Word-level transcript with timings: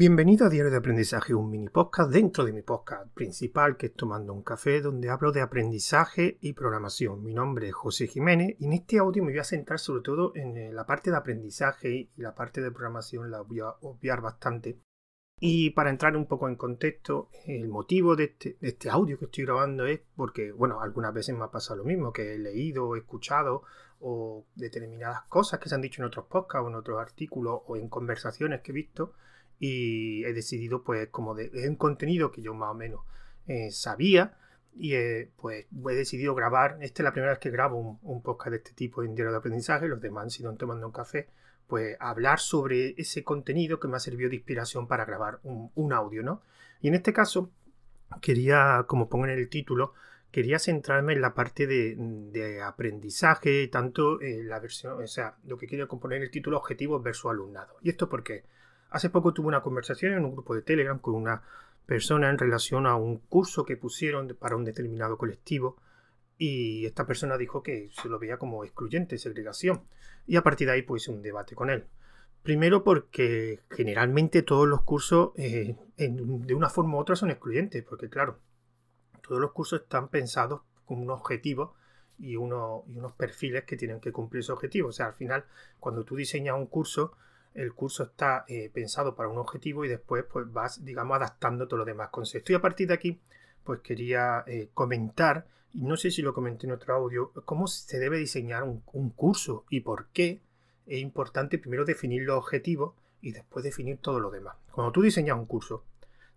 Bienvenido 0.00 0.46
a 0.46 0.48
Diario 0.48 0.70
de 0.70 0.76
Aprendizaje, 0.76 1.34
un 1.34 1.50
mini 1.50 1.70
podcast 1.70 2.12
dentro 2.12 2.44
de 2.44 2.52
mi 2.52 2.62
podcast 2.62 3.12
principal 3.14 3.76
que 3.76 3.86
es 3.86 3.94
Tomando 3.94 4.32
un 4.32 4.44
Café, 4.44 4.80
donde 4.80 5.10
hablo 5.10 5.32
de 5.32 5.40
aprendizaje 5.40 6.38
y 6.40 6.52
programación. 6.52 7.24
Mi 7.24 7.34
nombre 7.34 7.66
es 7.66 7.74
José 7.74 8.06
Jiménez 8.06 8.54
y 8.60 8.66
en 8.66 8.74
este 8.74 8.98
audio 8.98 9.24
me 9.24 9.32
voy 9.32 9.40
a 9.40 9.42
centrar 9.42 9.80
sobre 9.80 10.02
todo 10.02 10.30
en 10.36 10.56
eh, 10.56 10.72
la 10.72 10.86
parte 10.86 11.10
de 11.10 11.16
aprendizaje 11.16 11.90
y 11.90 12.10
la 12.14 12.36
parte 12.36 12.60
de 12.60 12.70
programación 12.70 13.28
la 13.32 13.40
voy 13.40 13.58
a 13.58 13.70
obviar 13.80 14.20
bastante. 14.20 14.78
Y 15.40 15.70
para 15.70 15.90
entrar 15.90 16.16
un 16.16 16.26
poco 16.26 16.48
en 16.48 16.54
contexto, 16.54 17.30
el 17.46 17.66
motivo 17.66 18.14
de 18.14 18.24
este, 18.26 18.56
de 18.60 18.68
este 18.68 18.90
audio 18.90 19.18
que 19.18 19.24
estoy 19.24 19.46
grabando 19.46 19.84
es 19.84 19.98
porque, 20.14 20.52
bueno, 20.52 20.80
algunas 20.80 21.12
veces 21.12 21.36
me 21.36 21.42
ha 21.42 21.50
pasado 21.50 21.78
lo 21.78 21.84
mismo, 21.84 22.12
que 22.12 22.36
he 22.36 22.38
leído, 22.38 22.94
he 22.94 23.00
escuchado 23.00 23.64
o 23.98 24.46
determinadas 24.54 25.22
cosas 25.22 25.58
que 25.58 25.68
se 25.68 25.74
han 25.74 25.80
dicho 25.80 26.02
en 26.02 26.06
otros 26.06 26.26
podcasts 26.26 26.64
o 26.64 26.68
en 26.68 26.76
otros 26.76 27.00
artículos 27.00 27.62
o 27.66 27.74
en 27.74 27.88
conversaciones 27.88 28.60
que 28.60 28.70
he 28.70 28.74
visto 28.74 29.14
y 29.58 30.24
he 30.24 30.32
decidido 30.32 30.82
pues 30.82 31.08
como 31.08 31.34
de, 31.34 31.50
un 31.68 31.76
contenido 31.76 32.30
que 32.30 32.42
yo 32.42 32.54
más 32.54 32.70
o 32.70 32.74
menos 32.74 33.00
eh, 33.46 33.70
sabía 33.70 34.36
y 34.76 34.94
eh, 34.94 35.30
pues 35.36 35.66
he 35.90 35.94
decidido 35.94 36.34
grabar, 36.34 36.78
esta 36.80 37.02
es 37.02 37.04
la 37.04 37.12
primera 37.12 37.32
vez 37.32 37.40
que 37.40 37.50
grabo 37.50 37.98
un, 38.00 38.22
podcast 38.22 38.50
de 38.50 38.56
este 38.58 38.72
tipo 38.72 39.02
en 39.02 39.14
diario 39.14 39.32
de 39.32 39.38
aprendizaje, 39.38 39.88
los 39.88 40.00
demás 40.00 40.24
han 40.24 40.30
sido 40.30 40.54
tomando 40.54 40.86
un 40.86 40.92
café, 40.92 41.28
pues 41.66 41.96
hablar 41.98 42.38
sobre 42.38 42.94
ese 42.96 43.24
contenido 43.24 43.80
que 43.80 43.88
me 43.88 43.96
ha 43.96 44.00
servido 44.00 44.30
de 44.30 44.36
inspiración 44.36 44.86
para 44.86 45.04
grabar 45.04 45.40
un, 45.42 45.92
audio, 45.92 46.22
¿no? 46.22 46.42
Y 46.80 46.88
en 46.88 46.94
este 46.94 47.12
caso 47.12 47.50
quería, 48.22 48.84
como 48.86 49.08
pongo 49.08 49.24
en 49.24 49.32
el 49.32 49.48
título, 49.48 49.94
quería 50.30 50.60
centrarme 50.60 51.14
en 51.14 51.22
la 51.22 51.34
parte 51.34 51.66
de, 51.66 51.96
de 51.96 52.62
aprendizaje, 52.62 53.66
tanto 53.68 54.20
en 54.22 54.48
la 54.48 54.60
versión, 54.60 55.02
o 55.02 55.06
sea, 55.08 55.36
lo 55.44 55.58
que 55.58 55.66
quiero 55.66 55.88
componer 55.88 56.22
el 56.22 56.30
título 56.30 56.58
objetivos 56.58 57.02
versus 57.02 57.32
alumnado. 57.32 57.78
¿Y 57.82 57.90
esto 57.90 58.08
por 58.08 58.22
qué? 58.22 58.44
Hace 58.90 59.10
poco 59.10 59.32
tuve 59.32 59.48
una 59.48 59.62
conversación 59.62 60.12
en 60.12 60.24
un 60.24 60.32
grupo 60.32 60.54
de 60.54 60.62
Telegram 60.62 60.98
con 60.98 61.14
una 61.14 61.42
persona 61.86 62.30
en 62.30 62.38
relación 62.38 62.86
a 62.86 62.96
un 62.96 63.18
curso 63.18 63.64
que 63.64 63.76
pusieron 63.76 64.36
para 64.38 64.56
un 64.56 64.64
determinado 64.64 65.16
colectivo 65.18 65.76
y 66.38 66.86
esta 66.86 67.06
persona 67.06 67.36
dijo 67.36 67.62
que 67.62 67.90
se 67.92 68.08
lo 68.08 68.18
veía 68.18 68.38
como 68.38 68.64
excluyente, 68.64 69.18
segregación. 69.18 69.82
Y 70.26 70.36
a 70.36 70.42
partir 70.42 70.68
de 70.68 70.74
ahí 70.74 70.82
pues 70.82 71.08
un 71.08 71.22
debate 71.22 71.54
con 71.54 71.68
él. 71.68 71.86
Primero 72.42 72.84
porque 72.84 73.60
generalmente 73.70 74.42
todos 74.42 74.68
los 74.68 74.82
cursos 74.82 75.32
eh, 75.36 75.76
de 75.96 76.54
una 76.54 76.70
forma 76.70 76.96
u 76.96 77.00
otra 77.00 77.16
son 77.16 77.30
excluyentes, 77.30 77.82
porque 77.82 78.08
claro, 78.08 78.38
todos 79.26 79.40
los 79.40 79.52
cursos 79.52 79.82
están 79.82 80.08
pensados 80.08 80.62
con 80.84 81.00
un 81.00 81.10
objetivo 81.10 81.74
y, 82.18 82.36
uno, 82.36 82.84
y 82.86 82.96
unos 82.96 83.12
perfiles 83.12 83.64
que 83.64 83.76
tienen 83.76 84.00
que 84.00 84.12
cumplir 84.12 84.40
ese 84.40 84.52
objetivo. 84.52 84.88
O 84.88 84.92
sea, 84.92 85.06
al 85.06 85.14
final, 85.14 85.44
cuando 85.80 86.04
tú 86.04 86.16
diseñas 86.16 86.56
un 86.56 86.66
curso, 86.66 87.16
el 87.58 87.74
curso 87.74 88.04
está 88.04 88.44
eh, 88.46 88.70
pensado 88.72 89.16
para 89.16 89.28
un 89.28 89.38
objetivo 89.38 89.84
y 89.84 89.88
después 89.88 90.24
pues 90.30 90.50
vas, 90.52 90.84
digamos, 90.84 91.16
adaptando 91.16 91.66
todo 91.66 91.78
lo 91.78 91.84
demás 91.84 92.10
conceptos. 92.10 92.50
Y 92.50 92.54
a 92.54 92.60
partir 92.60 92.86
de 92.86 92.94
aquí, 92.94 93.20
pues 93.64 93.80
quería 93.80 94.44
eh, 94.46 94.70
comentar, 94.74 95.46
y 95.72 95.82
no 95.82 95.96
sé 95.96 96.12
si 96.12 96.22
lo 96.22 96.32
comenté 96.32 96.66
en 96.66 96.72
otro 96.72 96.94
audio, 96.94 97.32
cómo 97.44 97.66
se 97.66 97.98
debe 97.98 98.18
diseñar 98.18 98.62
un, 98.62 99.10
curso 99.10 99.64
y 99.70 99.80
por 99.80 100.06
qué 100.12 100.40
es 100.86 101.00
importante 101.00 101.58
primero 101.58 101.84
definir 101.84 102.22
los 102.22 102.38
objetivos 102.38 102.94
y 103.20 103.32
después 103.32 103.64
definir 103.64 103.98
todo 103.98 104.20
lo 104.20 104.30
demás. 104.30 104.54
Cuando 104.70 104.92
tú 104.92 105.02
diseñas 105.02 105.36
un 105.36 105.46
curso, 105.46 105.84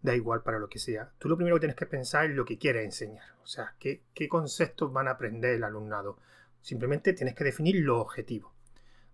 da 0.02 0.16
igual 0.16 0.42
para 0.42 0.58
lo 0.58 0.70
que 0.70 0.80
sea, 0.80 1.12
tú 1.20 1.30
lo 1.30 1.38
primero 1.38 1.58
que 1.58 1.62
tienes 1.62 1.78
que 1.78 1.86
pensar 1.86 2.32
es 2.32 2.36
lo 2.36 2.46
que 2.46 2.58
quieres 2.58 2.84
enseñar. 2.84 3.26
O 3.44 3.48
sea, 3.48 3.76
qué 3.80 4.02
conceptos 4.28 4.92
van 4.92 5.08
a 5.08 5.12
aprender 5.12 5.54
el 5.54 5.64
alumnado. 5.64 6.18
Simplemente 6.62 7.14
tienes 7.14 7.36
que 7.36 7.44
definir 7.44 7.76
los 7.76 8.00
objetivos. 8.00 8.52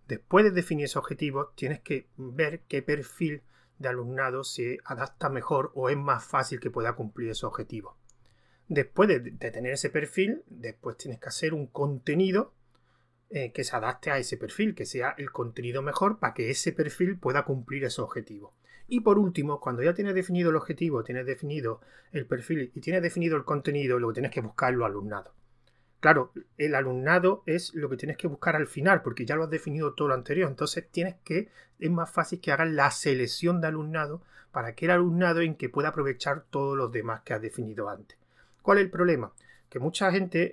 Después 0.08 0.42
de 0.44 0.50
definir 0.50 0.86
esos 0.86 0.96
objetivos, 0.96 1.54
tienes 1.54 1.80
que 1.80 2.08
ver 2.16 2.62
qué 2.66 2.80
perfil 2.80 3.42
de 3.78 3.88
alumnado 3.88 4.42
se 4.42 4.78
adapta 4.84 5.28
mejor 5.28 5.70
o 5.74 5.90
es 5.90 5.98
más 5.98 6.24
fácil 6.24 6.60
que 6.60 6.70
pueda 6.70 6.94
cumplir 6.94 7.30
esos 7.30 7.44
objetivos. 7.44 7.94
Después 8.68 9.08
de, 9.08 9.20
tener 9.32 9.72
ese 9.72 9.90
perfil, 9.90 10.42
después 10.46 10.96
tienes 10.96 11.20
que 11.20 11.28
hacer 11.28 11.52
un 11.52 11.66
contenido 11.66 12.54
eh, 13.28 13.52
que 13.52 13.64
se 13.64 13.76
adapte 13.76 14.10
a 14.10 14.16
ese 14.16 14.38
perfil, 14.38 14.74
que 14.74 14.86
sea 14.86 15.14
el 15.18 15.30
contenido 15.30 15.82
mejor 15.82 16.18
para 16.18 16.32
que 16.32 16.50
ese 16.50 16.72
perfil 16.72 17.18
pueda 17.18 17.44
cumplir 17.44 17.84
esos 17.84 18.04
objetivos. 18.04 18.54
Y 18.86 19.00
por 19.00 19.18
último, 19.18 19.60
cuando 19.60 19.82
ya 19.82 19.92
tienes 19.92 20.14
definido 20.14 20.48
el 20.48 20.56
objetivo, 20.56 21.04
tienes 21.04 21.26
definido 21.26 21.82
el 22.12 22.26
perfil 22.26 22.72
y 22.74 22.80
tienes 22.80 23.02
definido 23.02 23.36
el 23.36 23.44
contenido, 23.44 23.98
lo 23.98 24.08
que 24.08 24.14
tienes 24.14 24.32
que 24.32 24.40
buscar 24.40 24.72
los 24.72 24.86
alumnados. 24.86 25.34
Claro, 26.00 26.32
el 26.56 26.76
alumnado 26.76 27.42
es 27.46 27.74
lo 27.74 27.88
que 27.88 27.96
tienes 27.96 28.16
que 28.16 28.28
buscar 28.28 28.54
al 28.54 28.68
final, 28.68 29.02
porque 29.02 29.26
ya 29.26 29.34
lo 29.34 29.44
has 29.44 29.50
definido 29.50 29.94
todo 29.94 30.08
lo 30.08 30.14
anterior. 30.14 30.48
Entonces 30.48 30.86
tienes 30.90 31.16
que, 31.24 31.48
es 31.80 31.90
más 31.90 32.10
fácil 32.10 32.40
que 32.40 32.52
hagas 32.52 32.70
la 32.70 32.90
selección 32.90 33.60
de 33.60 33.66
alumnado 33.66 34.22
para 34.52 34.74
que 34.74 34.84
el 34.84 34.92
alumnado 34.92 35.40
en 35.40 35.56
que 35.56 35.68
pueda 35.68 35.88
aprovechar 35.88 36.44
todos 36.50 36.76
los 36.76 36.92
demás 36.92 37.22
que 37.22 37.34
has 37.34 37.42
definido 37.42 37.88
antes. 37.88 38.16
¿Cuál 38.62 38.78
es 38.78 38.84
el 38.84 38.90
problema? 38.90 39.32
Que 39.68 39.80
mucha 39.80 40.10
gente, 40.12 40.52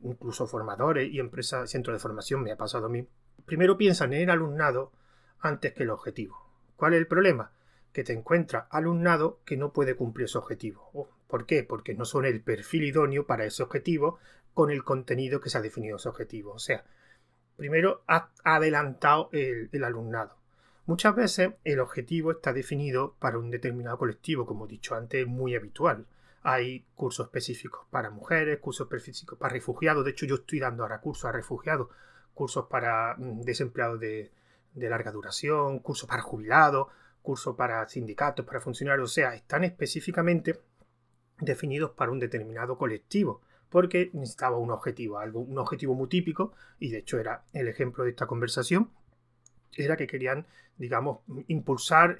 incluso 0.00 0.46
formadores 0.46 1.08
y 1.12 1.20
empresas, 1.20 1.70
centros 1.70 1.94
de 1.94 2.00
formación, 2.00 2.42
me 2.42 2.52
ha 2.52 2.56
pasado 2.56 2.86
a 2.86 2.88
mí, 2.88 3.06
primero 3.44 3.76
piensan 3.76 4.12
en 4.14 4.22
el 4.22 4.30
alumnado 4.30 4.92
antes 5.40 5.74
que 5.74 5.82
el 5.82 5.90
objetivo. 5.90 6.36
¿Cuál 6.76 6.94
es 6.94 6.98
el 6.98 7.06
problema? 7.06 7.52
Que 7.92 8.04
te 8.04 8.12
encuentras 8.12 8.66
alumnado 8.70 9.40
que 9.44 9.56
no 9.56 9.72
puede 9.72 9.96
cumplir 9.96 10.24
ese 10.26 10.38
objetivo. 10.38 10.90
Oh, 10.94 11.08
¿Por 11.28 11.46
qué? 11.46 11.62
Porque 11.62 11.94
no 11.94 12.04
son 12.04 12.24
el 12.24 12.40
perfil 12.40 12.84
idóneo 12.84 13.26
para 13.26 13.44
ese 13.44 13.62
objetivo 13.62 14.18
con 14.58 14.72
el 14.72 14.82
contenido 14.82 15.40
que 15.40 15.50
se 15.50 15.58
ha 15.58 15.60
definido 15.60 15.98
ese 15.98 16.08
objetivo. 16.08 16.50
O 16.50 16.58
sea, 16.58 16.84
primero 17.56 18.02
ha 18.08 18.30
adelantado 18.42 19.28
el, 19.30 19.84
alumnado. 19.84 20.36
Muchas 20.84 21.14
veces 21.14 21.52
el 21.62 21.78
objetivo 21.78 22.32
está 22.32 22.52
definido 22.52 23.14
para 23.20 23.38
un 23.38 23.52
determinado 23.52 23.96
colectivo, 23.98 24.46
como 24.46 24.64
he 24.64 24.68
dicho 24.68 24.96
antes, 24.96 25.20
es 25.20 25.28
muy 25.28 25.54
habitual. 25.54 26.06
Hay 26.42 26.84
cursos 26.96 27.26
específicos 27.26 27.86
para 27.88 28.10
mujeres, 28.10 28.58
cursos 28.58 28.86
específicos 28.86 29.38
para 29.38 29.52
refugiados. 29.52 30.04
De 30.04 30.10
hecho, 30.10 30.26
yo 30.26 30.34
estoy 30.34 30.58
dando 30.58 30.82
ahora 30.82 31.00
cursos 31.00 31.26
a 31.26 31.30
refugiados, 31.30 31.90
cursos 32.34 32.66
para 32.66 33.14
mm, 33.16 33.42
desempleados 33.42 34.00
de, 34.00 34.32
de 34.74 34.90
larga 34.90 35.12
duración, 35.12 35.78
cursos 35.78 36.08
para 36.08 36.22
jubilados, 36.22 36.88
cursos 37.22 37.54
para 37.54 37.88
sindicatos, 37.88 38.44
para 38.44 38.60
funcionarios. 38.60 39.08
O 39.08 39.14
sea, 39.14 39.36
están 39.36 39.62
específicamente 39.62 40.58
definidos 41.38 41.92
para 41.92 42.10
un 42.10 42.18
determinado 42.18 42.76
colectivo 42.76 43.42
porque 43.70 44.10
necesitaba 44.12 44.56
un 44.56 44.70
objetivo, 44.70 45.18
algo, 45.18 45.40
un 45.40 45.58
objetivo 45.58 45.94
muy 45.94 46.08
típico, 46.08 46.54
y 46.78 46.90
de 46.90 46.98
hecho 46.98 47.18
era 47.18 47.44
el 47.52 47.68
ejemplo 47.68 48.04
de 48.04 48.10
esta 48.10 48.26
conversación, 48.26 48.90
era 49.76 49.96
que 49.96 50.06
querían, 50.06 50.46
digamos, 50.76 51.20
impulsar 51.46 52.16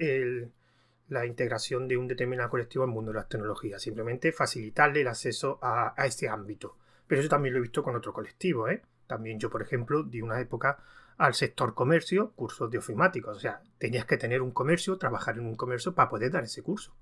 la 1.09 1.25
integración 1.25 1.87
de 1.87 1.97
un 1.97 2.07
determinado 2.07 2.49
colectivo 2.49 2.83
al 2.83 2.91
mundo 2.91 3.11
de 3.11 3.17
las 3.17 3.29
tecnologías, 3.29 3.81
simplemente 3.81 4.31
facilitarle 4.31 5.01
el 5.01 5.07
acceso 5.07 5.59
a, 5.61 5.93
este 6.05 6.29
ámbito. 6.29 6.77
Pero 7.07 7.21
eso 7.21 7.29
también 7.29 7.53
lo 7.53 7.59
he 7.59 7.63
visto 7.63 7.83
con 7.83 7.95
otro 7.95 8.13
colectivo, 8.13 8.69
¿eh? 8.69 8.83
También 9.07 9.39
yo, 9.39 9.49
por 9.49 9.63
ejemplo, 9.63 10.03
di 10.03 10.21
una 10.21 10.39
época 10.39 10.77
al 11.17 11.33
sector 11.33 11.73
comercio 11.73 12.31
cursos 12.31 12.69
de 12.69 12.77
ofimáticos, 12.77 13.37
o 13.37 13.39
sea, 13.39 13.61
tenías 13.77 14.05
que 14.05 14.17
tener 14.17 14.41
un 14.41 14.51
comercio, 14.51 14.97
trabajar 14.97 15.37
en 15.37 15.45
un 15.45 15.55
comercio 15.55 15.95
para 15.95 16.09
poder 16.09 16.31
dar 16.31 16.43
ese 16.43 16.61
curso. 16.61 16.95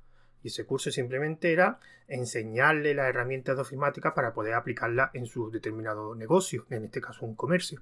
Ese 0.47 0.65
curso 0.65 0.91
simplemente 0.91 1.51
era 1.51 1.79
enseñarle 2.07 2.93
las 2.93 3.09
herramientas 3.09 3.55
de 3.55 3.61
ofimática 3.61 4.13
para 4.13 4.33
poder 4.33 4.53
aplicarla 4.53 5.11
en 5.13 5.25
su 5.25 5.51
determinado 5.51 6.15
negocio, 6.15 6.65
en 6.69 6.85
este 6.85 7.01
caso 7.01 7.25
un 7.25 7.35
comercio. 7.35 7.81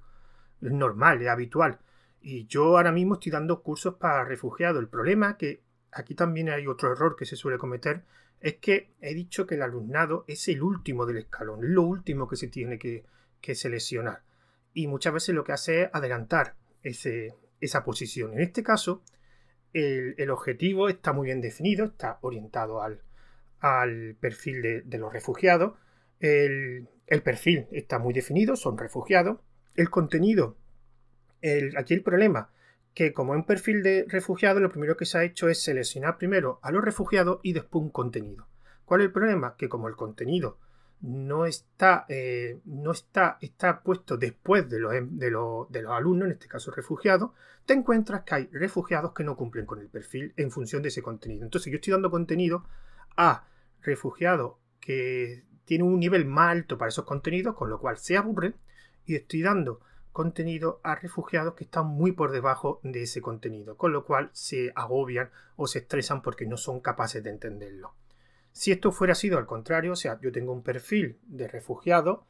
Es 0.60 0.72
normal, 0.72 1.22
es 1.22 1.28
habitual. 1.28 1.78
Y 2.20 2.46
yo 2.46 2.76
ahora 2.76 2.92
mismo 2.92 3.14
estoy 3.14 3.32
dando 3.32 3.62
cursos 3.62 3.94
para 3.94 4.24
refugiados. 4.24 4.80
El 4.80 4.88
problema 4.88 5.30
es 5.30 5.36
que 5.36 5.62
aquí 5.92 6.14
también 6.14 6.50
hay 6.50 6.66
otro 6.66 6.92
error 6.92 7.16
que 7.16 7.24
se 7.24 7.36
suele 7.36 7.58
cometer, 7.58 8.04
es 8.40 8.56
que 8.56 8.90
he 9.00 9.14
dicho 9.14 9.46
que 9.46 9.54
el 9.54 9.62
alumnado 9.62 10.24
es 10.28 10.48
el 10.48 10.62
último 10.62 11.06
del 11.06 11.18
escalón, 11.18 11.64
es 11.64 11.70
lo 11.70 11.82
último 11.82 12.28
que 12.28 12.36
se 12.36 12.48
tiene 12.48 12.78
que, 12.78 13.04
seleccionar. 13.54 14.22
Y 14.74 14.88
muchas 14.88 15.14
veces 15.14 15.34
lo 15.34 15.44
que 15.44 15.52
hace 15.52 15.82
es 15.82 15.90
adelantar 15.92 16.56
esa 16.82 17.84
posición. 17.84 18.32
En 18.32 18.40
este 18.40 18.64
caso, 18.64 19.02
el, 19.76 20.30
objetivo 20.30 20.88
está 20.88 21.12
muy 21.12 21.26
bien 21.26 21.40
definido, 21.42 21.84
está 21.86 22.18
orientado 22.22 22.80
al, 22.82 24.16
perfil 24.20 24.62
de, 24.84 24.98
los 24.98 25.12
refugiados. 25.12 25.74
El, 26.18 26.88
perfil 27.22 27.66
está 27.72 27.98
muy 27.98 28.14
definido, 28.14 28.56
son 28.56 28.78
refugiados. 28.78 29.38
El 29.74 29.90
contenido, 29.90 30.56
aquí 31.76 31.92
el 31.92 32.02
problema, 32.02 32.50
que 32.94 33.12
como 33.12 33.34
es 33.34 33.38
un 33.38 33.46
perfil 33.46 33.82
de 33.82 34.06
refugiados, 34.08 34.62
lo 34.62 34.70
primero 34.70 34.96
que 34.96 35.04
se 35.04 35.18
ha 35.18 35.24
hecho 35.24 35.48
es 35.48 35.62
seleccionar 35.62 36.16
primero 36.16 36.58
a 36.62 36.72
los 36.72 36.82
refugiados 36.82 37.40
y 37.42 37.52
después 37.52 37.82
un 37.82 37.90
contenido. 37.90 38.48
¿Cuál 38.86 39.02
es 39.02 39.06
el 39.08 39.12
problema? 39.12 39.56
Que 39.58 39.68
como 39.68 39.88
el 39.88 39.96
contenido 39.96 40.58
no 41.00 41.46
está, 41.46 42.06
eh, 42.08 42.60
no 42.64 42.92
está, 42.92 43.38
está 43.40 43.82
puesto 43.82 44.16
después 44.16 44.68
de 44.68 44.80
los, 44.80 44.92
de, 44.92 45.30
los, 45.30 45.70
de 45.70 45.82
los 45.82 45.92
alumnos, 45.92 46.26
en 46.26 46.32
este 46.32 46.48
caso 46.48 46.70
refugiados, 46.70 47.30
te 47.64 47.74
encuentras 47.74 48.22
que 48.22 48.34
hay 48.34 48.46
refugiados 48.52 49.12
que 49.12 49.24
no 49.24 49.36
cumplen 49.36 49.66
con 49.66 49.80
el 49.80 49.88
perfil 49.88 50.32
en 50.36 50.50
función 50.50 50.82
de 50.82 50.88
ese 50.88 51.02
contenido. 51.02 51.44
Entonces 51.44 51.70
yo 51.70 51.76
estoy 51.76 51.92
dando 51.92 52.10
contenido 52.10 52.64
a 53.16 53.46
refugiados 53.82 54.54
que 54.80 55.44
tienen 55.64 55.86
un 55.86 56.00
nivel 56.00 56.26
más 56.26 56.52
alto 56.52 56.78
para 56.78 56.88
esos 56.88 57.04
contenidos, 57.04 57.54
con 57.56 57.68
lo 57.68 57.80
cual 57.80 57.98
se 57.98 58.16
aburren, 58.16 58.54
y 59.04 59.16
estoy 59.16 59.42
dando 59.42 59.80
contenido 60.12 60.80
a 60.82 60.94
refugiados 60.94 61.54
que 61.54 61.64
están 61.64 61.86
muy 61.86 62.12
por 62.12 62.32
debajo 62.32 62.80
de 62.82 63.02
ese 63.02 63.20
contenido, 63.20 63.76
con 63.76 63.92
lo 63.92 64.04
cual 64.06 64.30
se 64.32 64.72
agobian 64.74 65.30
o 65.56 65.66
se 65.66 65.80
estresan 65.80 66.22
porque 66.22 66.46
no 66.46 66.56
son 66.56 66.80
capaces 66.80 67.22
de 67.22 67.30
entenderlo. 67.30 67.92
Si 68.56 68.72
esto 68.72 68.90
fuera 68.90 69.14
sido 69.14 69.36
al 69.36 69.44
contrario, 69.44 69.92
o 69.92 69.96
sea, 69.96 70.18
yo 70.22 70.32
tengo 70.32 70.50
un 70.50 70.62
perfil 70.62 71.18
de 71.26 71.46
refugiado 71.46 72.24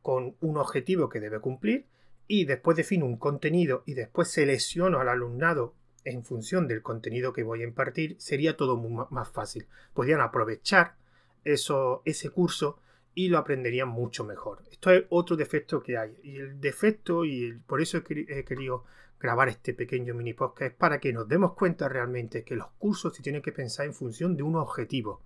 con 0.00 0.34
un 0.40 0.56
objetivo 0.56 1.10
que 1.10 1.20
debe 1.20 1.38
cumplir 1.38 1.84
y 2.26 2.46
después 2.46 2.78
defino 2.78 3.04
un 3.04 3.18
contenido 3.18 3.82
y 3.84 3.92
después 3.92 4.30
selecciono 4.30 5.00
al 5.00 5.10
alumnado 5.10 5.74
en 6.04 6.24
función 6.24 6.66
del 6.66 6.80
contenido 6.80 7.34
que 7.34 7.42
voy 7.42 7.60
a 7.60 7.66
impartir, 7.66 8.16
sería 8.18 8.56
todo 8.56 8.78
más 8.78 9.28
fácil. 9.28 9.66
Podrían 9.92 10.22
aprovechar 10.22 10.96
eso, 11.44 12.00
ese 12.06 12.30
curso 12.30 12.80
y 13.14 13.28
lo 13.28 13.36
aprenderían 13.36 13.90
mucho 13.90 14.24
mejor. 14.24 14.62
Esto 14.70 14.90
es 14.92 15.04
otro 15.10 15.36
defecto 15.36 15.82
que 15.82 15.98
hay. 15.98 16.16
Y 16.22 16.36
el 16.38 16.58
defecto, 16.58 17.26
y 17.26 17.52
por 17.66 17.82
eso 17.82 17.98
he, 17.98 18.44
querido 18.44 18.84
grabar 19.20 19.50
este 19.50 19.74
pequeño 19.74 20.14
mini 20.14 20.32
podcast, 20.32 20.72
es 20.72 20.78
para 20.78 21.00
que 21.00 21.12
nos 21.12 21.28
demos 21.28 21.52
cuenta 21.52 21.86
realmente 21.86 22.44
que 22.44 22.56
los 22.56 22.68
cursos 22.78 23.14
se 23.14 23.22
tienen 23.22 23.42
que 23.42 23.52
pensar 23.52 23.84
en 23.84 23.92
función 23.92 24.38
de 24.38 24.42
un 24.42 24.56
objetivo. 24.56 25.20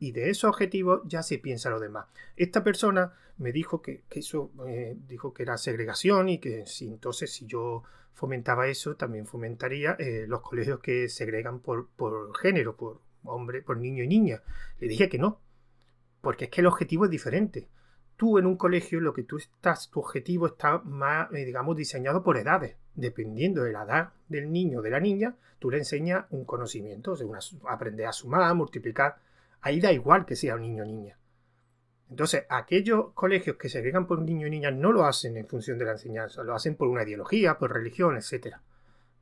Y 0.00 0.12
de 0.12 0.30
esos 0.30 0.48
objetivos 0.48 1.02
ya 1.04 1.22
se 1.22 1.38
piensa 1.38 1.70
lo 1.70 1.78
demás. 1.78 2.06
Esta 2.36 2.64
persona 2.64 3.12
me 3.38 3.52
dijo 3.52 3.80
que, 3.80 4.02
eso 4.10 4.50
eh, 4.66 4.96
dijo 5.06 5.32
que 5.32 5.44
era 5.44 5.56
segregación 5.56 6.28
y 6.28 6.38
que 6.40 6.66
si 6.66 6.88
entonces 6.88 7.32
si 7.32 7.46
yo 7.46 7.84
fomentaba 8.14 8.66
eso, 8.66 8.96
también 8.96 9.26
fomentaría 9.26 9.92
eh, 9.98 10.24
los 10.26 10.40
colegios 10.40 10.80
que 10.80 11.08
segregan 11.08 11.60
por, 11.60 11.88
por 11.96 12.36
género, 12.36 12.76
por 12.76 13.00
hombre, 13.24 13.62
por 13.62 13.76
niño 13.76 14.02
y 14.02 14.08
niña. 14.08 14.42
Le 14.78 14.88
dije 14.88 15.08
que 15.08 15.18
no, 15.18 15.40
porque 16.20 16.46
es 16.46 16.50
que 16.50 16.60
el 16.60 16.66
objetivo 16.66 17.04
es 17.04 17.10
diferente. 17.10 17.68
Tú 18.16 18.38
en 18.38 18.46
un 18.46 18.56
colegio 18.56 19.00
lo 19.00 19.14
que 19.14 19.22
tú 19.22 19.38
estás, 19.38 19.90
tu 19.90 20.00
objetivo 20.00 20.46
está 20.46 20.78
más, 20.78 21.32
eh, 21.32 21.44
digamos, 21.44 21.76
diseñado 21.76 22.22
por 22.22 22.36
edades. 22.36 22.76
Dependiendo 22.94 23.62
de 23.62 23.72
la 23.72 23.84
edad 23.84 24.12
del 24.28 24.52
niño 24.52 24.80
o 24.80 24.82
de 24.82 24.90
la 24.90 25.00
niña, 25.00 25.36
tú 25.58 25.70
le 25.70 25.78
enseñas 25.78 26.26
un 26.30 26.44
conocimiento, 26.44 27.14
o 27.14 27.68
aprender 27.68 28.06
a 28.06 28.12
sumar, 28.12 28.54
multiplicar. 28.54 29.16
Ahí 29.62 29.80
da 29.80 29.92
igual 29.92 30.26
que 30.26 30.36
sea 30.36 30.54
un 30.54 30.62
niño 30.62 30.82
o 30.84 30.86
niña. 30.86 31.18
Entonces, 32.08 32.44
aquellos 32.48 33.12
colegios 33.14 33.56
que 33.56 33.68
segregan 33.68 34.06
por 34.06 34.18
un 34.18 34.26
niño 34.26 34.46
y 34.46 34.50
niña 34.50 34.70
no 34.72 34.90
lo 34.90 35.04
hacen 35.04 35.36
en 35.36 35.46
función 35.46 35.78
de 35.78 35.84
la 35.84 35.92
enseñanza, 35.92 36.42
lo 36.42 36.54
hacen 36.54 36.74
por 36.74 36.88
una 36.88 37.04
ideología, 37.04 37.56
por 37.56 37.72
religión, 37.72 38.16
etc. 38.16 38.56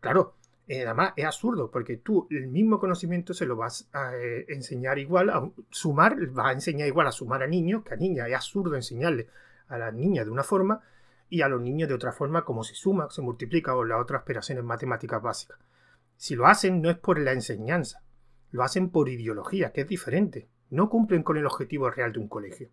Claro, 0.01 0.37
eh, 0.67 0.85
además 0.87 1.13
es 1.17 1.27
absurdo, 1.27 1.71
porque 1.71 1.99
tú 1.99 2.27
el 2.31 2.49
mismo 2.49 2.79
conocimiento 2.79 3.35
se 3.35 3.45
lo 3.45 3.57
vas 3.57 3.89
a 3.93 4.17
eh, 4.17 4.47
enseñar 4.49 4.99
igual, 4.99 5.29
a 5.29 5.51
sumar, 5.71 6.17
vas 6.29 6.47
a 6.47 6.53
enseñar 6.53 6.89
igual 6.89 7.07
a 7.07 7.13
sumar 7.13 7.43
a 7.43 7.47
niños 7.47 7.85
que 7.85 7.95
a 7.95 7.97
niñas. 7.97 8.29
Es 8.29 8.35
absurdo 8.35 8.75
enseñarle 8.75 9.29
a 9.69 9.77
las 9.77 9.93
niñas 9.93 10.25
de 10.25 10.31
una 10.31 10.43
forma 10.43 10.81
y 11.29 11.43
a 11.43 11.49
los 11.49 11.61
niños 11.61 11.89
de 11.89 11.95
otra 11.95 12.13
forma, 12.13 12.45
como 12.45 12.65
se 12.65 12.75
suma, 12.75 13.09
se 13.11 13.21
multiplica 13.21 13.75
o 13.75 13.85
las 13.85 14.01
otras 14.01 14.23
operaciones 14.23 14.65
matemáticas 14.65 15.23
básicas. 15.23 15.59
Si 16.17 16.35
lo 16.35 16.47
hacen 16.47 16.81
no 16.81 16.91
es 16.91 16.97
por 16.97 17.19
la 17.19 17.33
enseñanza, 17.33 18.03
lo 18.51 18.63
hacen 18.63 18.91
por 18.91 19.09
ideología, 19.09 19.73
que 19.73 19.83
es 19.83 19.89
diferente. 19.89 20.49
No 20.71 20.89
cumplen 20.89 21.23
con 21.23 21.37
el 21.37 21.47
objetivo 21.47 21.91
real 21.91 22.13
de 22.13 22.19
un 22.19 22.29
colegio. 22.29 22.69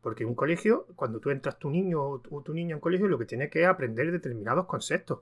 Porque 0.00 0.24
un 0.24 0.34
colegio, 0.34 0.86
cuando 0.96 1.20
tú 1.20 1.30
entras 1.30 1.58
tu 1.58 1.70
niño 1.70 2.02
o 2.02 2.20
tu 2.20 2.52
niña 2.52 2.74
en 2.74 2.80
colegio, 2.80 3.06
lo 3.06 3.18
que 3.18 3.26
tiene 3.26 3.48
que 3.48 3.62
es 3.62 3.68
aprender 3.68 4.10
determinados 4.10 4.66
conceptos 4.66 5.20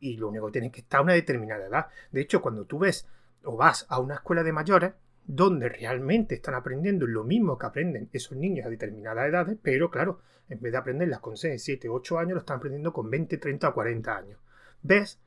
y 0.00 0.16
lo 0.16 0.28
único 0.28 0.46
que 0.46 0.52
tienes 0.52 0.72
que 0.72 0.80
estar 0.80 1.00
a 1.00 1.02
una 1.04 1.12
determinada 1.12 1.66
edad. 1.66 1.86
De 2.10 2.20
hecho, 2.20 2.42
cuando 2.42 2.64
tú 2.64 2.80
ves 2.80 3.06
o 3.44 3.56
vas 3.56 3.86
a 3.88 4.00
una 4.00 4.14
escuela 4.14 4.42
de 4.42 4.52
mayores, 4.52 4.92
donde 5.24 5.68
realmente 5.68 6.34
están 6.34 6.54
aprendiendo 6.54 7.06
lo 7.06 7.24
mismo 7.24 7.56
que 7.56 7.66
aprenden 7.66 8.08
esos 8.12 8.36
niños 8.36 8.66
a 8.66 8.70
determinadas 8.70 9.28
edades, 9.28 9.58
pero 9.62 9.90
claro, 9.90 10.20
en 10.48 10.60
vez 10.60 10.72
de 10.72 10.78
aprenderlas 10.78 11.20
con 11.20 11.36
6, 11.36 11.62
7, 11.62 11.88
8 11.88 12.18
años, 12.18 12.32
lo 12.32 12.40
están 12.40 12.56
aprendiendo 12.56 12.92
con 12.92 13.08
20, 13.08 13.38
30 13.38 13.68
o 13.68 13.74
40 13.74 14.16
años. 14.16 14.40
Ves 14.82 15.20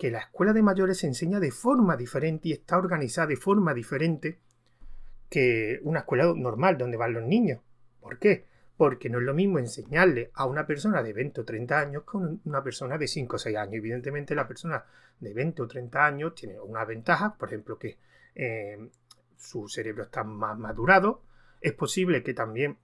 que 0.00 0.10
la 0.10 0.18
escuela 0.18 0.54
de 0.54 0.62
mayores 0.62 0.98
se 0.98 1.06
enseña 1.06 1.38
de 1.38 1.52
forma 1.52 1.96
diferente 1.96 2.48
y 2.48 2.52
está 2.52 2.78
organizada 2.78 3.28
de 3.28 3.36
forma 3.36 3.74
diferente 3.74 4.40
que 5.28 5.78
una 5.82 6.00
escuela 6.00 6.32
normal 6.34 6.78
donde 6.78 6.96
van 6.96 7.12
los 7.12 7.22
niños. 7.22 7.60
¿Por 8.00 8.18
qué? 8.18 8.46
porque 8.80 9.10
no 9.10 9.18
es 9.18 9.24
lo 9.24 9.34
mismo 9.34 9.58
enseñarle 9.58 10.30
a 10.32 10.46
una 10.46 10.66
persona 10.66 11.02
de 11.02 11.12
20 11.12 11.42
o 11.42 11.44
30 11.44 11.78
años 11.78 12.02
que 12.10 12.16
a 12.16 12.20
una 12.46 12.62
persona 12.64 12.96
de 12.96 13.08
5 13.08 13.36
o 13.36 13.38
6 13.38 13.54
años. 13.58 13.74
Evidentemente 13.74 14.34
la 14.34 14.48
persona 14.48 14.82
de 15.18 15.34
20 15.34 15.60
o 15.60 15.68
30 15.68 16.06
años 16.06 16.34
tiene 16.34 16.58
una 16.58 16.86
ventaja, 16.86 17.36
por 17.38 17.50
ejemplo, 17.50 17.78
que 17.78 17.98
eh, 18.34 18.78
su 19.36 19.68
cerebro 19.68 20.04
está 20.04 20.24
más 20.24 20.58
madurado. 20.58 21.22
Es 21.60 21.74
posible 21.74 22.22
que 22.22 22.32
también 22.32 22.78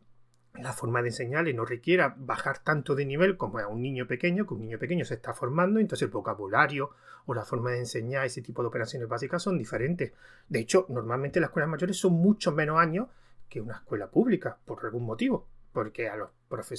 la 0.61 0.73
forma 0.73 1.03
de 1.03 1.09
enseñarle 1.09 1.55
no 1.55 1.65
requiera 1.65 2.15
bajar 2.19 2.59
tanto 2.59 2.95
de 2.95 3.07
nivel 3.07 3.37
como 3.37 3.59
a 3.59 3.69
un 3.69 3.83
niño 3.83 4.07
pequeño, 4.07 4.47
que 4.47 4.55
un 4.55 4.61
niño 4.61 4.79
pequeño 4.79 5.05
se 5.05 5.15
está 5.15 5.35
formando, 5.35 5.81
entonces 5.81 6.07
el 6.07 6.13
vocabulario 6.13 6.91
o 7.27 7.35
la 7.35 7.45
forma 7.45 7.71
de 7.71 7.81
enseñar 7.81 8.25
ese 8.25 8.43
tipo 8.43 8.63
de 8.63 8.69
operaciones 8.69 9.09
básicas 9.09 9.43
son 9.43 9.59
diferentes. 9.59 10.13
De 10.49 10.61
hecho, 10.61 10.87
normalmente 10.89 11.41
las 11.41 11.49
escuelas 11.49 11.71
mayores 11.71 11.97
son 11.99 12.13
mucho 12.15 12.53
menos 12.53 12.79
años 12.79 13.09
que 13.49 13.61
una 13.61 13.75
escuela 13.75 14.09
pública, 14.09 14.59
por 14.65 14.85
algún 14.85 15.05
motivo 15.05 15.47
porque 15.77 16.09
a 16.09 16.17
los 16.17 16.31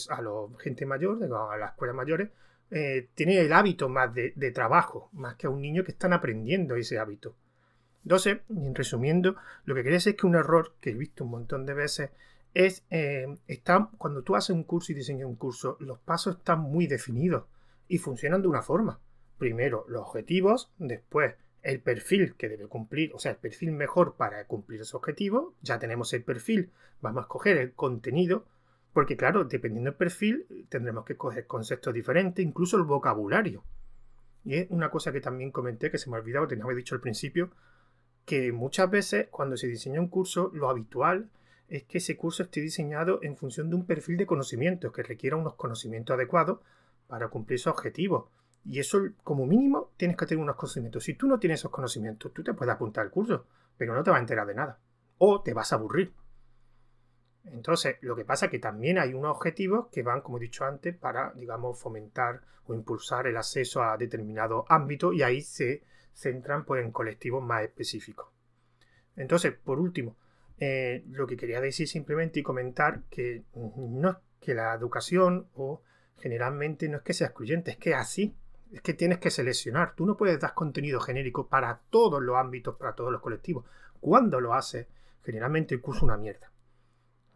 a 0.09 0.21
los 0.23 0.57
gente 0.59 0.87
mayor, 0.87 1.23
a 1.23 1.55
las 1.55 1.69
escuelas 1.69 1.95
mayores, 1.95 2.29
eh, 2.71 3.09
tiene 3.13 3.39
el 3.39 3.53
hábito 3.53 3.89
más 3.89 4.11
de, 4.11 4.51
trabajo, 4.51 5.11
más 5.13 5.35
que 5.35 5.45
a 5.45 5.51
un 5.51 5.61
niño 5.61 5.83
que 5.83 5.91
están 5.91 6.13
aprendiendo 6.13 6.75
ese 6.75 6.97
hábito. 6.97 7.35
Entonces, 8.01 8.39
resumiendo, 8.73 9.35
lo 9.65 9.75
que 9.75 9.83
quería 9.83 9.97
decir 9.97 10.13
es 10.13 10.19
que 10.19 10.25
un 10.25 10.33
error 10.33 10.73
que 10.81 10.89
he 10.89 10.93
visto 10.95 11.25
un 11.25 11.29
montón 11.29 11.67
de 11.67 11.75
veces 11.75 12.09
es 12.57 12.83
eh, 12.89 13.27
cuando 13.99 14.23
tú 14.23 14.35
haces 14.35 14.49
un 14.49 14.63
curso 14.63 14.91
y 14.91 14.95
diseñas 14.95 15.27
un 15.27 15.35
curso, 15.35 15.77
los 15.79 15.99
pasos 15.99 16.37
están 16.37 16.59
muy 16.61 16.87
definidos 16.87 17.45
y 17.87 17.99
funcionan 17.99 18.41
de 18.41 18.47
una 18.47 18.63
forma. 18.63 18.99
Primero, 19.37 19.85
los 19.87 20.01
objetivos, 20.01 20.71
después 20.79 21.35
el 21.61 21.81
perfil 21.81 22.33
que 22.35 22.49
debe 22.49 22.65
cumplir, 22.65 23.13
o 23.13 23.19
sea, 23.19 23.33
el 23.33 23.37
perfil 23.37 23.73
mejor 23.73 24.15
para 24.15 24.43
cumplir 24.47 24.81
esos 24.81 24.95
objetivos. 24.95 25.53
Ya 25.61 25.77
tenemos 25.77 26.11
el 26.13 26.23
perfil, 26.23 26.71
vamos 26.99 27.19
a 27.19 27.21
escoger 27.21 27.57
el 27.57 27.73
contenido 27.73 28.45
porque 28.91 29.15
claro, 29.15 29.43
dependiendo 29.43 29.91
del 29.91 29.97
perfil, 29.97 30.47
tendremos 30.69 31.05
que 31.05 31.15
coger 31.15 31.45
conceptos 31.45 31.93
diferentes, 31.93 32.43
incluso 32.43 32.77
el 32.77 32.83
vocabulario. 32.83 33.63
Y 34.43 34.55
es 34.55 34.67
una 34.71 34.89
cosa 34.89 35.11
que 35.11 35.21
también 35.21 35.51
comenté, 35.51 35.91
que 35.91 35.99
se 35.99 36.09
me 36.09 36.15
ha 36.15 36.19
olvidado, 36.21 36.47
tenía 36.47 36.65
dicho 36.73 36.95
al 36.95 37.01
principio, 37.01 37.51
que 38.25 38.51
muchas 38.51 38.89
veces 38.89 39.27
cuando 39.29 39.57
se 39.57 39.67
diseña 39.67 39.99
un 39.99 40.07
curso, 40.07 40.49
lo 40.55 40.69
habitual 40.69 41.29
es 41.67 41.83
que 41.83 41.97
ese 41.97 42.15
curso 42.15 42.43
esté 42.43 42.61
diseñado 42.61 43.19
en 43.23 43.35
función 43.35 43.69
de 43.69 43.75
un 43.75 43.85
perfil 43.85 44.17
de 44.17 44.25
conocimientos, 44.25 44.91
que 44.91 45.03
requiera 45.03 45.35
unos 45.35 45.55
conocimientos 45.55 46.13
adecuados 46.13 46.59
para 47.07 47.27
cumplir 47.29 47.55
esos 47.55 47.73
objetivos. 47.73 48.29
Y 48.65 48.79
eso, 48.79 48.99
como 49.23 49.45
mínimo, 49.45 49.91
tienes 49.97 50.17
que 50.17 50.25
tener 50.25 50.43
unos 50.43 50.55
conocimientos. 50.55 51.03
Si 51.03 51.13
tú 51.13 51.27
no 51.27 51.39
tienes 51.39 51.61
esos 51.61 51.71
conocimientos, 51.71 52.33
tú 52.33 52.43
te 52.43 52.53
puedes 52.53 52.73
apuntar 52.73 53.05
al 53.05 53.11
curso, 53.11 53.45
pero 53.77 53.93
no 53.93 54.03
te 54.03 54.09
vas 54.09 54.17
a 54.17 54.21
enterar 54.21 54.47
de 54.47 54.55
nada. 54.55 54.79
O 55.17 55.41
te 55.41 55.53
vas 55.53 55.71
a 55.71 55.75
aburrir. 55.75 56.13
Entonces, 57.45 57.95
lo 58.01 58.15
que 58.15 58.25
pasa 58.25 58.45
es 58.45 58.51
que 58.51 58.59
también 58.59 58.97
hay 58.97 59.13
unos 59.13 59.31
objetivos 59.31 59.87
que 59.87 60.03
van, 60.03 60.21
como 60.21 60.37
he 60.37 60.41
dicho 60.41 60.65
antes, 60.65 60.95
para, 60.95 61.31
digamos, 61.33 61.79
fomentar 61.79 62.41
o 62.65 62.73
impulsar 62.73 63.27
el 63.27 63.37
acceso 63.37 63.81
a 63.81 63.97
determinados 63.97 64.65
ámbitos 64.67 65.15
y 65.15 65.23
ahí 65.23 65.41
se 65.41 65.83
centran 66.13 66.65
pues, 66.65 66.83
en 66.83 66.91
colectivos 66.91 67.43
más 67.43 67.63
específicos. 67.63 68.27
Entonces, 69.15 69.53
por 69.53 69.79
último, 69.79 70.17
eh, 70.59 71.03
lo 71.09 71.27
que 71.27 71.37
quería 71.37 71.61
decir 71.61 71.87
simplemente 71.87 72.39
y 72.39 72.43
comentar 72.43 73.03
que 73.09 73.43
no 73.53 74.09
es 74.09 74.15
que 74.39 74.53
la 74.53 74.73
educación 74.73 75.47
o 75.53 75.81
generalmente 76.17 76.89
no 76.89 76.97
es 76.97 77.03
que 77.03 77.13
sea 77.13 77.27
excluyente, 77.27 77.71
es 77.71 77.77
que 77.77 77.93
así, 77.93 78.35
es 78.71 78.81
que 78.81 78.93
tienes 78.93 79.19
que 79.19 79.31
seleccionar. 79.31 79.95
Tú 79.95 80.05
no 80.05 80.17
puedes 80.17 80.39
dar 80.39 80.53
contenido 80.53 80.99
genérico 80.99 81.47
para 81.47 81.81
todos 81.89 82.21
los 82.21 82.35
ámbitos, 82.37 82.75
para 82.75 82.95
todos 82.95 83.11
los 83.11 83.21
colectivos. 83.21 83.65
Cuando 83.99 84.39
lo 84.39 84.53
haces, 84.53 84.87
generalmente 85.23 85.75
el 85.75 85.81
curso 85.81 85.99
es 85.99 86.03
una 86.03 86.17
mierda. 86.17 86.51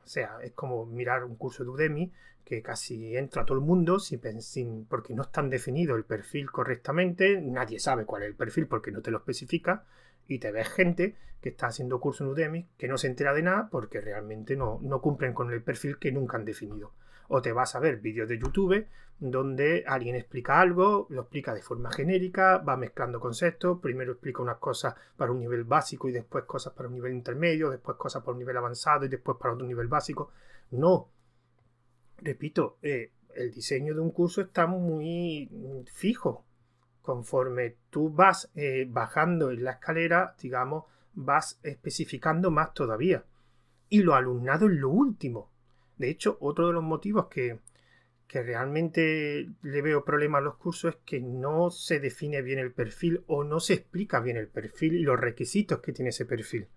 O 0.03 0.07
sea, 0.07 0.37
es 0.41 0.51
como 0.51 0.85
mirar 0.85 1.23
un 1.23 1.35
curso 1.35 1.63
de 1.63 1.69
Udemy 1.69 2.11
que 2.43 2.61
casi 2.61 3.15
entra 3.15 3.45
todo 3.45 3.57
el 3.57 3.63
mundo 3.63 3.99
sin, 3.99 4.85
porque 4.85 5.13
no 5.13 5.21
está 5.23 5.41
definido 5.43 5.95
el 5.95 6.03
perfil 6.03 6.51
correctamente, 6.51 7.39
nadie 7.41 7.79
sabe 7.79 8.05
cuál 8.05 8.23
es 8.23 8.29
el 8.29 8.35
perfil 8.35 8.67
porque 8.67 8.91
no 8.91 9.01
te 9.01 9.11
lo 9.11 9.19
especifica 9.19 9.85
y 10.27 10.39
te 10.39 10.51
ves 10.51 10.69
gente 10.69 11.15
que 11.41 11.49
está 11.49 11.67
haciendo 11.67 11.99
curso 11.99 12.23
en 12.23 12.31
Udemy 12.31 12.67
que 12.77 12.87
no 12.87 12.97
se 12.97 13.07
entera 13.07 13.33
de 13.33 13.43
nada 13.43 13.69
porque 13.71 14.01
realmente 14.01 14.55
no, 14.55 14.79
no 14.81 15.01
cumplen 15.01 15.33
con 15.33 15.51
el 15.51 15.61
perfil 15.61 15.97
que 15.97 16.11
nunca 16.11 16.37
han 16.37 16.45
definido 16.45 16.91
o 17.27 17.41
te 17.41 17.51
vas 17.51 17.75
a 17.75 17.79
ver 17.79 17.97
vídeos 17.97 18.27
de 18.27 18.39
YouTube 18.39 18.85
donde 19.21 19.83
alguien 19.85 20.15
explica 20.15 20.59
algo, 20.59 21.05
lo 21.11 21.21
explica 21.21 21.53
de 21.53 21.61
forma 21.61 21.91
genérica, 21.91 22.57
va 22.57 22.75
mezclando 22.75 23.19
conceptos, 23.19 23.79
primero 23.79 24.13
explica 24.13 24.41
unas 24.41 24.57
cosas 24.57 24.95
para 25.15 25.31
un 25.31 25.39
nivel 25.39 25.63
básico 25.63 26.09
y 26.09 26.11
después 26.11 26.45
cosas 26.45 26.73
para 26.73 26.89
un 26.89 26.95
nivel 26.95 27.13
intermedio, 27.13 27.69
después 27.69 27.97
cosas 27.97 28.23
para 28.23 28.33
un 28.33 28.39
nivel 28.39 28.57
avanzado 28.57 29.05
y 29.05 29.09
después 29.09 29.37
para 29.39 29.53
otro 29.53 29.67
nivel 29.67 29.87
básico. 29.87 30.31
No. 30.71 31.09
Repito, 32.17 32.79
eh, 32.81 33.11
el 33.35 33.51
diseño 33.51 33.93
de 33.93 33.99
un 33.99 34.09
curso 34.09 34.41
está 34.41 34.65
muy 34.65 35.85
fijo. 35.93 36.43
Conforme 37.03 37.75
tú 37.91 38.09
vas 38.09 38.49
eh, 38.55 38.87
bajando 38.89 39.51
en 39.51 39.63
la 39.63 39.73
escalera, 39.73 40.35
digamos, 40.41 40.85
vas 41.13 41.59
especificando 41.61 42.49
más 42.49 42.73
todavía. 42.73 43.23
Y 43.87 44.01
lo 44.01 44.15
alumnado 44.15 44.65
es 44.65 44.73
lo 44.73 44.89
último. 44.89 45.50
De 46.01 46.09
hecho, 46.09 46.35
otro 46.39 46.65
de 46.65 46.73
los 46.73 46.81
motivos 46.81 47.27
que, 47.27 47.59
que 48.27 48.41
realmente 48.41 49.47
le 49.61 49.81
veo 49.83 50.03
problema 50.03 50.39
a 50.39 50.41
los 50.41 50.55
cursos 50.55 50.95
es 50.95 51.01
que 51.05 51.19
no 51.19 51.69
se 51.69 51.99
define 51.99 52.41
bien 52.41 52.57
el 52.57 52.71
perfil 52.71 53.23
o 53.27 53.43
no 53.43 53.59
se 53.59 53.75
explica 53.75 54.19
bien 54.19 54.35
el 54.35 54.47
perfil 54.47 54.95
y 54.95 55.03
los 55.03 55.19
requisitos 55.19 55.79
que 55.79 55.93
tiene 55.93 56.09
ese 56.09 56.25
perfil. 56.25 56.67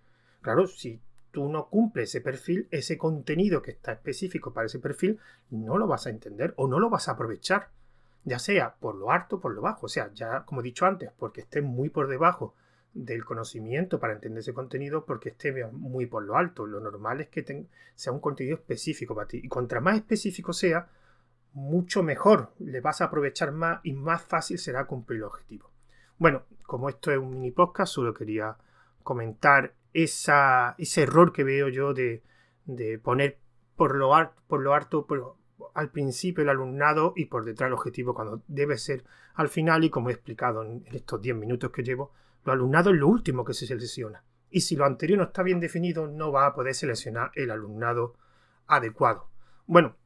Claro, 0.41 0.67
si 0.67 1.01
tú 1.31 1.49
no 1.49 1.69
cumples 1.69 2.09
ese 2.09 2.21
perfil, 2.21 2.67
ese 2.69 2.99
contenido 2.99 3.63
que 3.63 3.71
está 3.71 3.93
específico 3.93 4.53
para 4.53 4.67
ese 4.67 4.77
perfil, 4.77 5.17
no 5.49 5.79
lo 5.79 5.87
vas 5.87 6.05
a 6.05 6.11
entender 6.11 6.53
o 6.55 6.67
no 6.67 6.77
lo 6.77 6.91
vas 6.91 7.09
a 7.09 7.13
aprovechar. 7.13 7.69
Ya 8.25 8.37
sea 8.37 8.75
por 8.75 8.93
lo 8.93 9.09
alto 9.09 9.37
o 9.37 9.39
por 9.39 9.55
lo 9.55 9.61
bajo. 9.61 9.87
O 9.87 9.89
sea, 9.89 10.13
ya 10.13 10.45
como 10.45 10.61
he 10.61 10.63
dicho 10.63 10.85
antes, 10.85 11.09
porque 11.17 11.41
esté 11.41 11.63
muy 11.63 11.89
por 11.89 12.09
debajo 12.09 12.53
del 12.95 13.25
conocimiento 13.25 13.99
para 13.99 14.13
entender 14.13 14.39
ese 14.39 14.53
contenido, 14.53 15.05
porque 15.05 15.29
esté 15.29 15.53
muy 15.67 16.05
por 16.05 16.23
lo 16.23 16.37
alto. 16.37 16.65
Lo 16.65 16.79
normal 16.79 17.21
es 17.21 17.27
que 17.27 17.67
sea 17.93 18.13
un 18.13 18.21
contenido 18.21 18.55
específico 18.55 19.13
para 19.13 19.27
ti. 19.27 19.41
Y 19.43 19.49
contra 19.49 19.81
más 19.81 19.97
específico 19.97 20.53
sea, 20.53 20.87
mucho 21.53 22.03
mejor, 22.03 22.53
le 22.59 22.79
vas 22.79 23.01
a 23.01 23.05
aprovechar 23.05 23.51
más 23.51 23.81
y 23.83 23.93
más 23.93 24.23
fácil 24.23 24.57
será 24.57 24.85
cumplir 24.85 25.17
el 25.17 25.25
objetivo. 25.25 25.69
Bueno, 26.17 26.43
como 26.63 26.87
esto 26.89 27.11
es 27.11 27.17
un 27.17 27.31
mini 27.31 27.51
podcast, 27.51 27.93
solo 27.93 28.13
quería 28.13 28.55
comentar 29.03 29.73
esa, 29.93 30.75
ese 30.77 31.03
error 31.03 31.33
que 31.33 31.43
veo 31.43 31.67
yo 31.67 31.93
de, 31.93 32.23
poner 33.03 33.37
por 33.75 33.95
lo, 33.95 34.11
por 34.47 34.61
lo 34.61 34.73
alto 34.73 35.05
al 35.73 35.91
principio 35.91 36.43
el 36.43 36.49
alumnado 36.49 37.13
y 37.15 37.25
por 37.25 37.43
detrás 37.43 37.67
el 37.67 37.73
objetivo 37.73 38.13
cuando 38.13 38.41
debe 38.47 38.77
ser 38.77 39.03
al 39.33 39.49
final 39.49 39.83
y 39.83 39.89
como 39.89 40.09
he 40.09 40.13
explicado 40.13 40.63
en 40.63 40.85
estos 40.91 41.21
10 41.21 41.35
minutos 41.35 41.71
que 41.71 41.83
llevo, 41.83 42.13
lo 42.45 42.53
alumnado 42.53 42.91
es 42.91 42.97
lo 42.97 43.07
último 43.07 43.43
que 43.43 43.53
se 43.53 43.67
selecciona. 43.67 44.23
Y 44.49 44.61
si 44.61 44.75
lo 44.75 44.85
anterior 44.85 45.19
no 45.19 45.25
está 45.25 45.43
bien 45.43 45.59
definido, 45.59 46.07
no 46.07 46.31
va 46.31 46.45
a 46.45 46.53
poder 46.53 46.73
seleccionar 46.73 47.31
el 47.35 47.51
alumnado 47.51 48.15
adecuado. 48.67 49.29
Bueno, 49.65 49.97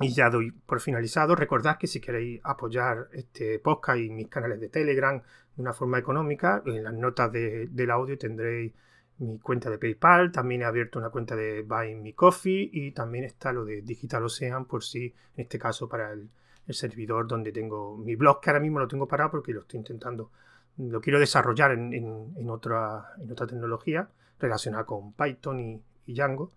y 0.00 0.14
ya 0.14 0.30
doy 0.30 0.50
por 0.50 0.80
finalizado. 0.80 1.34
Recordad 1.34 1.78
que 1.78 1.86
si 1.86 2.00
queréis 2.00 2.40
apoyar 2.44 3.08
este 3.12 3.58
podcast 3.58 3.98
y 3.98 4.10
mis 4.10 4.28
canales 4.28 4.60
de 4.60 4.68
Telegram 4.68 5.20
de 5.20 5.62
una 5.62 5.72
forma 5.72 5.98
económica, 5.98 6.62
en 6.64 6.84
las 6.84 6.94
notas 6.94 7.30
del 7.32 7.90
audio 7.90 8.16
tendréis 8.16 8.72
mi 9.18 9.38
cuenta 9.38 9.70
de 9.70 9.78
PayPal. 9.78 10.32
También 10.32 10.62
he 10.62 10.64
abierto 10.64 10.98
una 10.98 11.10
cuenta 11.10 11.36
de 11.36 11.62
Buy 11.62 11.94
Me 11.94 12.14
Coffee 12.14 12.70
y 12.72 12.92
también 12.92 13.24
está 13.24 13.52
lo 13.52 13.64
de 13.64 13.82
Digital 13.82 14.24
Ocean 14.24 14.64
por 14.64 14.82
si, 14.82 15.06
en 15.36 15.42
este 15.42 15.58
caso, 15.58 15.88
para 15.88 16.12
el, 16.12 16.30
servidor 16.68 17.26
donde 17.26 17.52
tengo 17.52 17.98
mi 17.98 18.16
blog, 18.16 18.40
que 18.40 18.48
ahora 18.48 18.60
mismo 18.60 18.78
lo 18.78 18.88
tengo 18.88 19.06
parado 19.06 19.32
porque 19.32 19.52
lo 19.52 19.60
estoy 19.60 19.78
intentando, 19.78 20.30
lo 20.78 21.00
quiero 21.00 21.20
desarrollar 21.20 21.72
en, 21.72 22.48
otra, 22.48 23.12
en 23.18 23.30
otra 23.30 23.46
tecnología 23.46 24.08
relacionada 24.38 24.84
con 24.84 25.12
Python 25.12 25.82
y 26.06 26.14
Django 26.14 26.50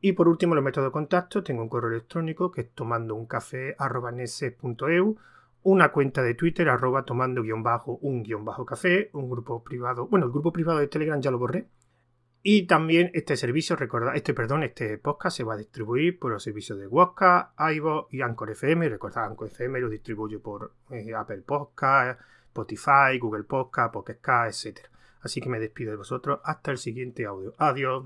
y 0.00 0.12
por 0.12 0.28
último, 0.28 0.54
los 0.54 0.62
métodos 0.62 0.86
de 0.88 0.92
contacto. 0.92 1.42
Tengo 1.42 1.62
un 1.62 1.68
correo 1.68 1.90
electrónico 1.90 2.52
que 2.52 2.60
es 2.62 2.70
tomandouncafe.eu, 2.70 5.16
una 5.64 5.90
cuenta 5.90 6.22
de 6.22 6.34
Twitter 6.34 6.68
arroba 6.68 7.04
tomando 7.04 7.42
guion 7.42 7.64
bajo 7.64 7.98
un 8.02 8.22
guion 8.22 8.44
bajo 8.44 8.64
café, 8.64 9.10
un 9.12 9.28
grupo 9.28 9.64
privado, 9.64 10.06
bueno, 10.06 10.26
el 10.26 10.32
grupo 10.32 10.52
privado 10.52 10.78
de 10.78 10.86
Telegram 10.86 11.20
ya 11.20 11.32
lo 11.32 11.38
borré. 11.38 11.66
Y 12.40 12.68
también 12.68 13.10
este 13.14 13.36
servicio, 13.36 13.74
recordad, 13.74 14.14
este, 14.14 14.32
perdón, 14.32 14.62
este 14.62 14.96
podcast 14.98 15.36
se 15.36 15.42
va 15.42 15.54
a 15.54 15.56
distribuir 15.56 16.20
por 16.20 16.30
los 16.30 16.44
servicios 16.44 16.78
de 16.78 16.86
Wodka, 16.86 17.52
Ivo 17.58 18.06
y 18.12 18.22
Anchor 18.22 18.50
FM. 18.50 18.88
Recordad, 18.88 19.24
Anchor 19.24 19.48
FM 19.48 19.80
lo 19.80 19.88
distribuyo 19.88 20.40
por 20.40 20.74
eh, 20.90 21.12
Apple 21.14 21.42
Podcast, 21.44 22.20
Spotify, 22.62 23.18
Google 23.20 23.44
Podcast, 23.44 23.92
Pocket 23.92 24.18
etc. 24.48 24.80
Así 25.20 25.40
que 25.40 25.48
me 25.48 25.60
despido 25.60 25.90
de 25.90 25.96
vosotros. 25.96 26.40
Hasta 26.44 26.70
el 26.70 26.78
siguiente 26.78 27.24
audio. 27.26 27.54
Adiós. 27.58 28.04